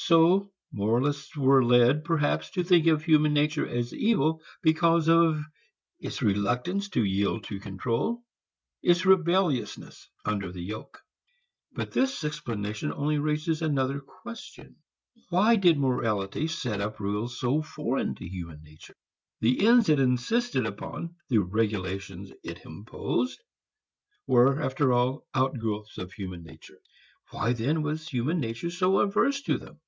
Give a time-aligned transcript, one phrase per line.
[0.00, 5.44] So moralists were led, perhaps, to think of human nature as evil because of
[5.98, 8.22] its reluctance to yield to control,
[8.80, 11.02] its rebelliousness under the yoke.
[11.72, 14.76] But this explanation only raises another question.
[15.30, 18.94] Why did morality set up rules so foreign to human nature?
[19.40, 23.42] The ends it insisted upon, the regulations it imposed,
[24.28, 26.78] were after all outgrowths of human nature.
[27.32, 29.80] Why then was human nature so averse to them?